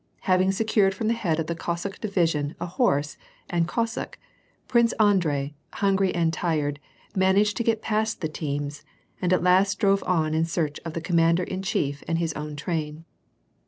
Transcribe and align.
Having 0.21 0.53
secured 0.53 0.95
from 0.95 1.09
the 1.09 1.13
head 1.13 1.39
of 1.39 1.45
the 1.45 1.53
Cossack 1.53 1.99
division 1.99 2.55
a 2.59 2.65
horse 2.65 3.17
and 3.51 3.67
Cossack, 3.67 4.17
i'rince 4.67 4.93
Andrei, 4.99 5.53
hungry 5.73 6.11
and 6.15 6.33
tired, 6.33 6.79
managed 7.15 7.55
to 7.57 7.63
get 7.63 7.83
past 7.83 8.19
the 8.19 8.27
teams, 8.27 8.83
and 9.21 9.31
at 9.31 9.43
last 9.43 9.77
drove 9.77 10.03
on 10.07 10.33
in 10.33 10.45
search 10.45 10.79
of 10.85 10.93
the 10.95 11.01
commander 11.01 11.43
in 11.43 11.61
chief, 11.61 12.03
and 12.07 12.17
his 12.17 12.33
own 12.33 12.55
train. 12.55 13.05